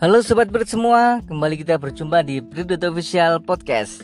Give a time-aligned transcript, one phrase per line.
[0.00, 4.00] Halo Sobat Berit semua, kembali kita berjumpa di Berit Official Podcast.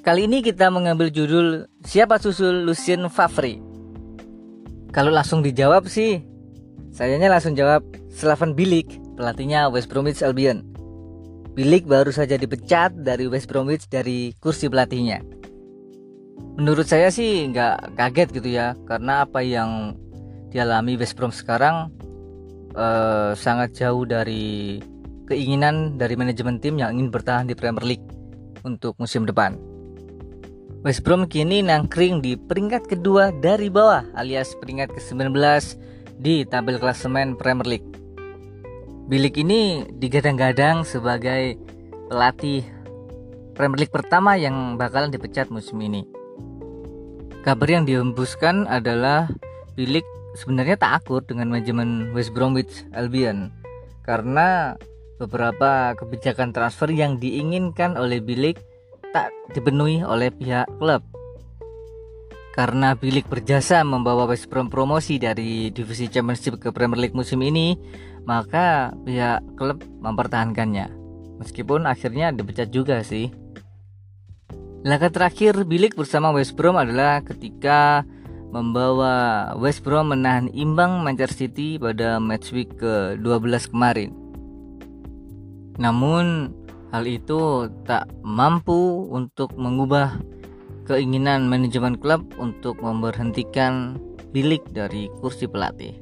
[0.00, 3.60] Kali ini kita mengambil judul Siapa Susul Lucien Favre?
[4.96, 6.24] Kalau langsung dijawab sih
[6.88, 10.64] Sayanya langsung jawab Slaven Bilic, pelatihnya West Bromwich Albion.
[11.52, 15.20] Bilic baru saja dipecat dari West Bromwich dari kursi pelatihnya.
[16.56, 20.00] Menurut saya sih nggak kaget gitu ya Karena apa yang
[20.48, 21.92] dialami West Brom sekarang
[22.76, 24.78] uh, sangat jauh dari
[25.26, 28.06] keinginan dari manajemen tim yang ingin bertahan di Premier League
[28.62, 29.58] untuk musim depan.
[30.86, 35.34] West Brom kini nangkring di peringkat kedua dari bawah alias peringkat ke-19
[36.22, 37.88] di tabel klasemen Premier League.
[39.10, 41.58] Bilik ini digadang-gadang sebagai
[42.06, 42.62] pelatih
[43.58, 46.06] Premier League pertama yang bakalan dipecat musim ini.
[47.42, 49.30] Kabar yang dihembuskan adalah
[49.76, 53.50] Bilik sebenarnya tak akur dengan manajemen West Bromwich Albion
[54.06, 54.78] karena
[55.16, 58.60] beberapa kebijakan transfer yang diinginkan oleh Bilik
[59.10, 61.02] tak dipenuhi oleh pihak klub.
[62.52, 67.76] Karena Bilik berjasa membawa West Brom promosi dari divisi Championship ke Premier League musim ini,
[68.24, 70.88] maka pihak klub mempertahankannya.
[71.36, 73.28] Meskipun akhirnya dipecat juga sih.
[74.88, 78.08] Laga terakhir Bilik bersama West Brom adalah ketika
[78.54, 84.10] membawa West Brom menahan imbang Manchester City pada match week ke-12 kemarin.
[85.76, 86.54] Namun
[86.94, 90.16] hal itu tak mampu untuk mengubah
[90.86, 93.98] keinginan manajemen klub untuk memberhentikan
[94.36, 95.96] Bilik dari kursi pelatih.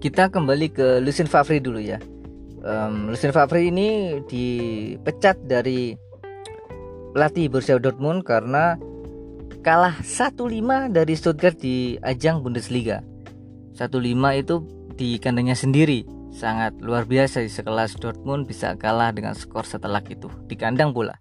[0.00, 2.00] Kita kembali ke Lucien Favre dulu ya.
[2.64, 5.92] Um, Lucien Favre ini dipecat dari
[7.12, 8.80] pelatih Borussia Dortmund karena
[9.66, 13.02] kalah 1-5 dari Stuttgart di ajang Bundesliga.
[13.74, 13.98] 1-5
[14.38, 14.62] itu
[14.94, 16.06] di kandangnya sendiri.
[16.30, 21.18] Sangat luar biasa di sekelas Dortmund bisa kalah dengan skor setelah itu di kandang pula.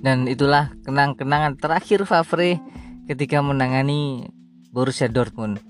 [0.00, 2.56] Dan itulah kenang-kenangan terakhir Favre
[3.04, 4.32] ketika menangani
[4.72, 5.60] Borussia Dortmund.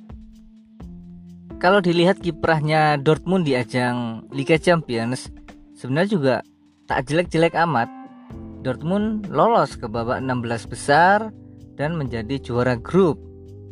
[1.58, 5.26] Kalau dilihat kiprahnya Dortmund di ajang Liga Champions,
[5.74, 6.34] sebenarnya juga
[6.86, 7.95] tak jelek-jelek amat
[8.66, 11.30] Dortmund lolos ke babak 16 besar
[11.78, 13.14] dan menjadi juara grup.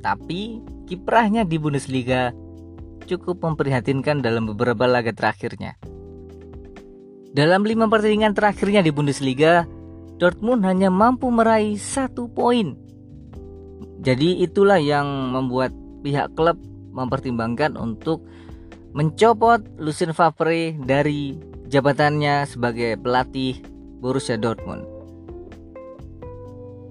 [0.06, 2.30] Tapi kiprahnya di Bundesliga
[3.10, 5.74] cukup memprihatinkan dalam beberapa laga terakhirnya.
[7.34, 9.66] Dalam lima pertandingan terakhirnya di Bundesliga,
[10.22, 12.78] Dortmund hanya mampu meraih satu poin.
[13.98, 15.74] Jadi itulah yang membuat
[16.06, 16.54] pihak klub
[16.94, 18.22] mempertimbangkan untuk
[18.94, 21.34] mencopot Lucien Favre dari
[21.66, 23.73] jabatannya sebagai pelatih
[24.04, 24.84] Borussia Dortmund.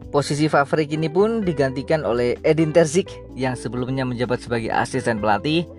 [0.09, 5.69] Posisi Favre kini pun digantikan oleh Edin Terzic yang sebelumnya menjabat sebagai asisten pelatih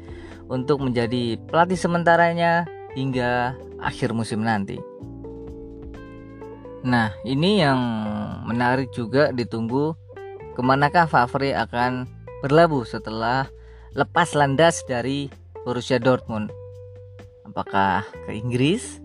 [0.46, 4.78] untuk menjadi pelatih sementaranya hingga akhir musim nanti.
[6.86, 7.78] Nah, ini yang
[8.46, 9.94] menarik juga ditunggu
[10.54, 12.06] ke manakah Favre akan
[12.42, 13.50] berlabuh setelah
[13.94, 15.30] lepas landas dari
[15.62, 16.50] Borussia Dortmund.
[17.46, 18.98] Apakah ke Inggris?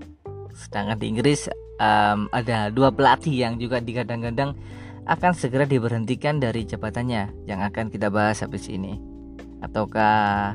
[0.58, 1.48] Sedangkan di Inggris
[1.80, 4.54] um, ada dua pelatih yang juga digadang-gadang
[5.10, 9.02] akan segera diberhentikan dari jabatannya yang akan kita bahas habis ini.
[9.66, 10.54] Ataukah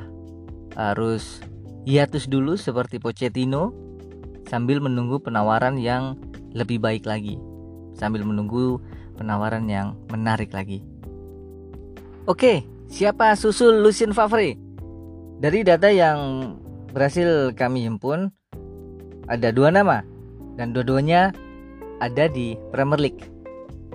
[0.78, 1.42] harus
[1.82, 3.74] hiatus dulu seperti Pochettino
[4.46, 6.14] sambil menunggu penawaran yang
[6.54, 7.34] lebih baik lagi?
[7.98, 8.78] Sambil menunggu
[9.18, 10.86] penawaran yang menarik lagi.
[12.30, 14.56] Oke, siapa susul Lucien Favre?
[15.42, 16.54] Dari data yang
[16.94, 18.30] berhasil kami himpun
[19.26, 20.13] ada dua nama
[20.54, 21.34] dan dua-duanya
[21.98, 23.22] ada di Premier League.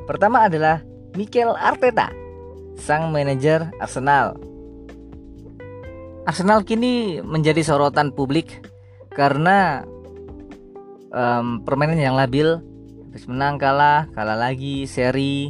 [0.07, 0.81] Pertama adalah
[1.13, 2.09] Mikel Arteta,
[2.79, 4.37] sang manajer Arsenal.
[6.25, 8.61] Arsenal kini menjadi sorotan publik
[9.13, 9.83] karena
[11.13, 12.61] um, permainan yang labil,
[13.09, 15.49] habis menang kalah, kalah lagi, seri,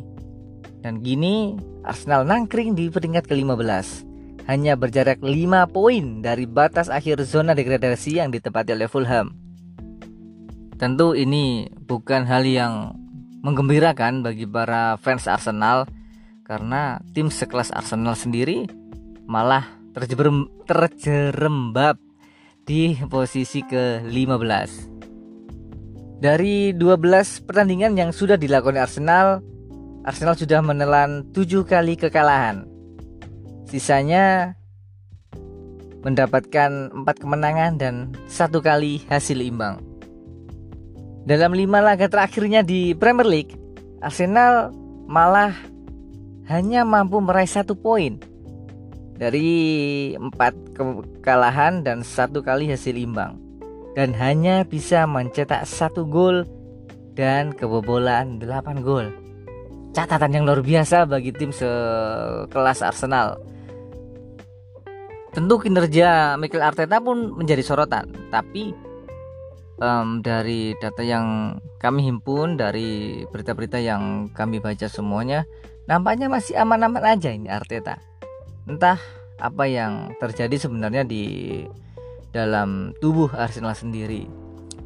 [0.80, 4.08] dan gini Arsenal nangkring di peringkat ke-15
[4.50, 9.39] hanya berjarak 5 poin dari batas akhir zona degradasi yang ditempati oleh Fulham.
[10.80, 12.96] Tentu ini bukan hal yang
[13.44, 15.84] menggembirakan bagi para fans Arsenal
[16.48, 18.64] karena tim sekelas Arsenal sendiri
[19.28, 22.00] malah terjerem, terjerembab
[22.64, 24.88] di posisi ke-15.
[26.24, 29.44] Dari 12 pertandingan yang sudah dilakukan Arsenal,
[30.08, 32.64] Arsenal sudah menelan 7 kali kekalahan.
[33.68, 34.56] Sisanya
[36.08, 39.89] mendapatkan 4 kemenangan dan satu kali hasil imbang.
[41.30, 43.54] Dalam lima laga terakhirnya di Premier League,
[44.02, 44.74] Arsenal
[45.06, 45.54] malah
[46.50, 48.18] hanya mampu meraih satu poin.
[49.20, 53.36] dari empat kekalahan dan satu kali hasil imbang
[53.92, 56.48] dan hanya bisa mencetak satu gol
[57.20, 59.12] dan kebobolan 8 gol.
[59.92, 63.44] Catatan yang luar biasa bagi tim sekelas Arsenal.
[65.36, 68.72] Tentu kinerja Mikel Arteta pun menjadi sorotan, tapi
[69.80, 75.48] um, dari data yang kami himpun dari berita-berita yang kami baca semuanya,
[75.90, 77.98] nampaknya masih aman-aman aja ini Arteta
[78.70, 79.02] entah
[79.42, 81.26] apa yang terjadi sebenarnya di
[82.30, 84.30] dalam tubuh Arsenal sendiri.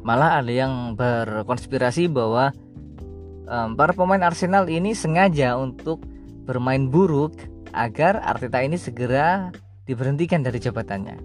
[0.00, 2.56] Malah ada yang berkonspirasi bahwa
[3.44, 6.00] um, para pemain Arsenal ini sengaja untuk
[6.48, 7.36] bermain buruk
[7.76, 9.52] agar Arteta ini segera
[9.84, 11.16] diberhentikan dari jabatannya.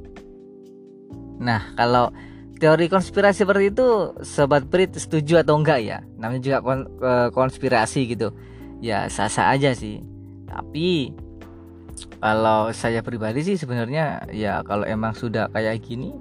[1.39, 2.12] Nah, kalau
[2.60, 5.98] teori konspirasi seperti itu, sobat Brit setuju atau enggak ya?
[6.20, 6.60] Namanya juga
[7.32, 8.36] konspirasi gitu.
[8.84, 10.04] Ya sah-sah aja sih.
[10.46, 11.16] Tapi
[12.20, 16.16] kalau saya pribadi sih sebenarnya ya kalau emang sudah kayak gini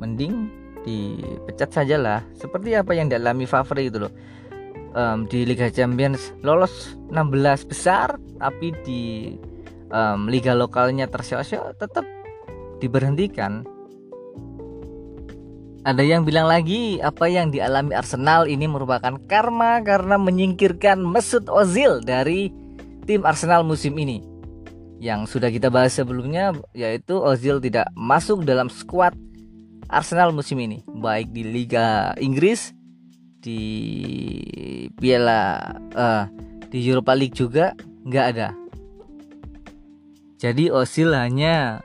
[0.00, 0.52] mending
[0.84, 4.12] dipecat saja lah seperti apa yang dialami Favre itu loh
[4.92, 9.32] um, di Liga Champions lolos 16 besar tapi di
[9.88, 12.04] um, liga lokalnya tersiok tetap
[12.84, 13.64] diberhentikan
[15.84, 22.00] ada yang bilang lagi apa yang dialami Arsenal ini merupakan karma karena menyingkirkan Mesut Ozil
[22.00, 22.48] dari
[23.04, 24.24] tim Arsenal musim ini.
[24.96, 29.12] Yang sudah kita bahas sebelumnya yaitu Ozil tidak masuk dalam skuad
[29.92, 30.80] Arsenal musim ini.
[30.88, 32.72] Baik di Liga Inggris
[33.44, 33.60] di
[34.96, 36.24] Piala uh,
[36.72, 37.76] di Europa League juga
[38.08, 38.56] nggak ada.
[40.40, 41.84] Jadi Ozil hanya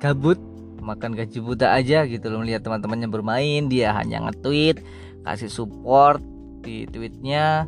[0.00, 0.40] gabut
[0.84, 4.84] makan gaji buta aja gitu loh melihat teman-temannya bermain dia hanya nge-tweet
[5.24, 6.20] kasih support
[6.60, 7.64] di tweetnya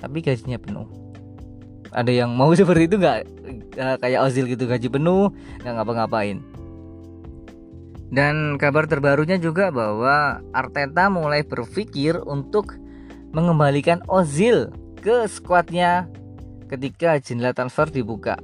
[0.00, 0.88] tapi gajinya penuh.
[1.90, 3.18] Ada yang mau seperti itu nggak?
[3.76, 6.40] Uh, kayak Ozil gitu gaji penuh nggak ngapa-ngapain.
[8.10, 12.74] Dan kabar terbarunya juga bahwa Arteta mulai berpikir untuk
[13.30, 16.10] mengembalikan Ozil ke skuadnya
[16.66, 18.34] ketika jendela transfer dibuka.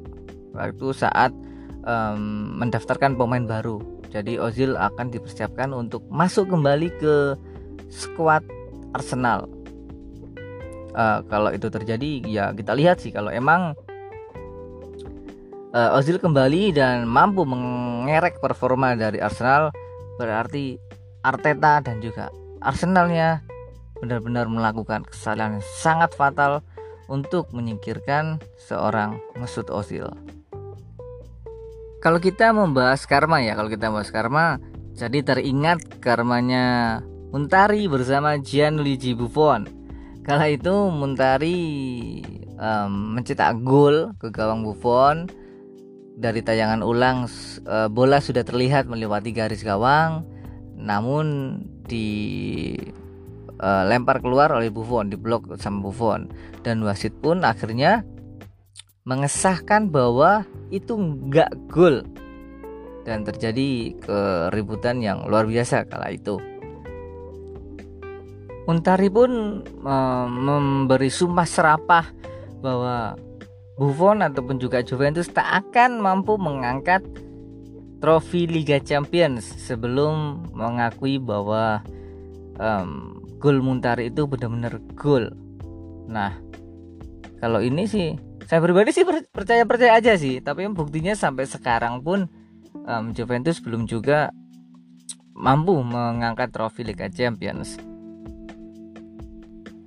[0.55, 1.35] Waktu saat
[1.87, 3.81] um, mendaftarkan pemain baru.
[4.11, 7.15] Jadi Ozil akan dipersiapkan untuk masuk kembali ke
[7.89, 8.43] skuad
[8.93, 9.49] Arsenal.
[10.97, 13.15] Uh, kalau itu terjadi ya kita lihat sih.
[13.15, 13.73] Kalau emang
[15.73, 19.71] uh, Ozil kembali dan mampu mengerek performa dari Arsenal
[20.17, 20.81] berarti
[21.21, 22.33] Arteta dan juga
[22.65, 23.45] Arsenalnya
[24.01, 26.65] benar-benar melakukan kesalahan yang sangat fatal
[27.07, 30.09] untuk menyingkirkan seorang Mesut Ozil.
[32.05, 34.61] Kalau kita membahas karma ya, kalau kita membahas karma,
[34.97, 37.01] jadi teringat karmanya
[37.35, 39.77] Muntari bersama Gianluigi Buffon
[40.27, 41.55] Kala itu Muntari
[42.59, 45.31] um, mencetak gol ke gawang Buffon.
[46.19, 47.31] Dari tayangan ulang
[47.71, 50.27] uh, bola sudah terlihat melewati garis gawang,
[50.75, 52.91] namun dilempar
[54.19, 56.27] uh, keluar oleh Buffon, diblok sama Buffon
[56.67, 58.03] dan wasit pun akhirnya
[59.07, 60.43] mengesahkan bahwa
[60.75, 62.03] itu enggak gol
[63.07, 66.43] dan terjadi keributan yang luar biasa kala itu.
[68.67, 72.11] Untari pun uh, memberi sumpah serapah
[72.59, 73.15] bahwa
[73.79, 77.07] Buffon ataupun juga Juventus tak akan mampu mengangkat
[78.03, 81.79] trofi Liga Champions sebelum mengakui bahwa
[83.39, 85.31] gol Muntari itu benar-benar gol.
[86.09, 86.35] Nah,
[87.39, 88.17] kalau ini sih
[88.47, 89.03] saya pribadi sih
[89.35, 92.31] percaya-percaya aja sih, tapi buktinya sampai sekarang pun
[92.87, 94.31] um, Juventus belum juga
[95.35, 97.75] mampu mengangkat trofi Liga Champions.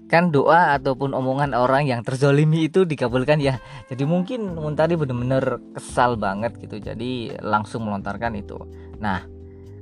[0.09, 3.61] Kan doa ataupun omongan orang yang terzolimi itu dikabulkan ya.
[3.87, 8.57] Jadi mungkin Muntari benar-benar kesal banget gitu jadi langsung melontarkan itu.
[8.97, 9.21] Nah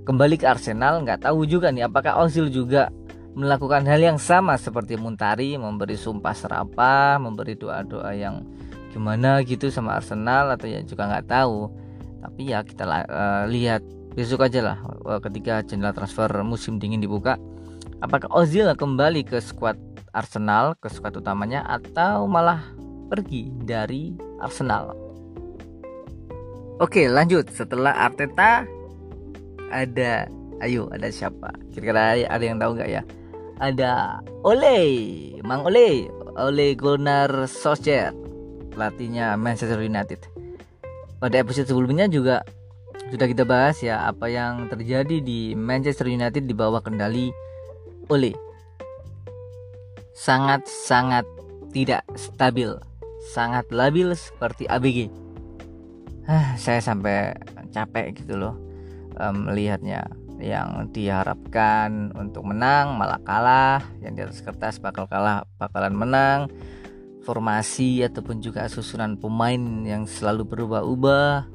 [0.04, 2.92] kembali ke Arsenal nggak tahu juga nih apakah Ozil juga
[3.40, 8.44] melakukan hal yang sama seperti Muntari memberi sumpah serapah memberi doa-doa yang
[8.92, 11.70] gimana gitu sama Arsenal atau ya juga nggak tahu
[12.24, 13.86] tapi ya kita uh, lihat
[14.18, 17.38] besok aja lah uh, ketika jendela transfer musim dingin dibuka
[18.02, 19.78] apakah Ozil kembali ke skuad
[20.18, 22.74] Arsenal ke skuad utamanya atau malah
[23.08, 24.94] pergi dari Arsenal.
[26.78, 27.50] Oke, lanjut.
[27.50, 28.68] Setelah Arteta
[29.74, 30.30] ada
[30.62, 31.50] ayo ada siapa?
[31.74, 33.02] Kira-kira ada yang tahu nggak ya?
[33.58, 34.82] Ada Ole,
[35.42, 36.06] Mang Ole,
[36.38, 38.14] Ole Gunnar Solskjaer,
[38.78, 40.22] pelatihnya Manchester United.
[41.18, 42.46] Pada episode sebelumnya juga
[43.10, 47.34] sudah kita bahas ya apa yang terjadi di Manchester United di bawah kendali
[48.14, 48.38] Ole
[50.14, 51.26] sangat-sangat
[51.74, 52.70] tidak stabil,
[53.34, 55.10] sangat labil seperti ABG.
[56.60, 57.32] saya sampai
[57.72, 58.60] capek gitu loh
[59.16, 65.96] um, melihatnya yang diharapkan untuk menang malah kalah yang di atas kertas bakal kalah bakalan
[65.96, 66.52] menang
[67.28, 71.52] formasi ataupun juga susunan pemain yang selalu berubah-ubah.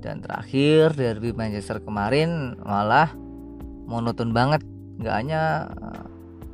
[0.00, 3.12] Dan terakhir derby Manchester kemarin malah
[3.84, 4.64] monoton banget.
[4.96, 5.42] Nggak hanya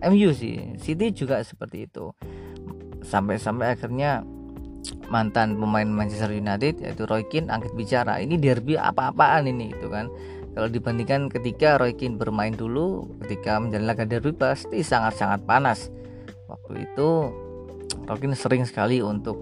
[0.02, 2.10] eh, MU sih City juga seperti itu.
[3.06, 4.26] Sampai-sampai akhirnya
[5.08, 8.18] mantan pemain Manchester United yaitu Roy Keane angkat bicara.
[8.18, 10.10] Ini derby apa-apaan ini itu kan?
[10.58, 15.88] Kalau dibandingkan ketika Roy Keane bermain dulu ketika menjalani laga derby pasti sangat-sangat panas.
[16.50, 17.08] Waktu itu
[18.16, 19.36] Keane sering sekali untuk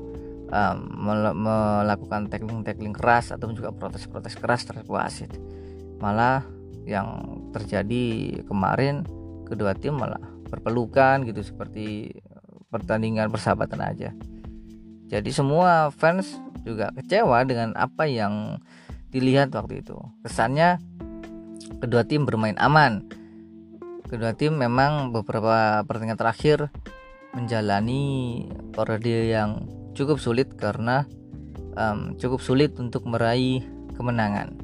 [0.51, 0.79] um,
[1.47, 5.31] melakukan tackling-tackling keras atau juga protes-protes keras terhadap wasit
[6.03, 6.43] malah
[6.83, 9.07] yang terjadi kemarin
[9.47, 10.21] kedua tim malah
[10.51, 12.19] berpelukan gitu seperti
[12.69, 14.11] pertandingan persahabatan aja
[15.07, 16.35] jadi semua fans
[16.67, 18.59] juga kecewa dengan apa yang
[19.15, 19.95] dilihat waktu itu.
[20.27, 20.83] Kesannya
[21.79, 23.07] kedua tim bermain aman.
[24.11, 26.59] Kedua tim memang beberapa pertandingan terakhir
[27.37, 31.05] menjalani periode yang cukup sulit karena
[31.77, 33.61] um, cukup sulit untuk meraih
[33.93, 34.57] kemenangan.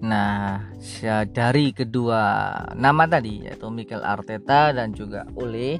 [0.00, 0.64] Nah,
[1.30, 2.22] dari kedua
[2.74, 5.78] nama tadi yaitu Mikel Arteta dan juga Ole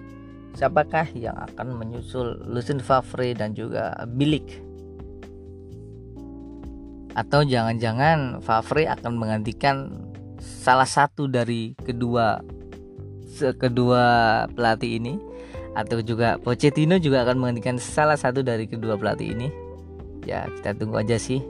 [0.54, 4.70] siapakah yang akan menyusul Lucien Favre dan juga Bilik
[7.14, 9.90] atau jangan-jangan Favre akan menggantikan
[10.38, 12.38] salah satu dari kedua
[13.58, 14.04] kedua
[14.52, 15.14] pelatih ini
[15.74, 19.48] atau juga Pochettino juga akan menggantikan salah satu dari kedua pelatih ini.
[20.26, 21.40] Ya kita tunggu aja sih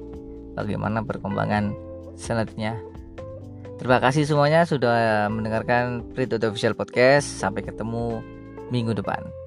[0.55, 1.73] bagaimana perkembangan
[2.21, 2.77] selanjutnya.
[3.81, 7.25] Terima kasih semuanya sudah mendengarkan Prit Official Podcast.
[7.41, 8.21] Sampai ketemu
[8.69, 9.40] minggu depan.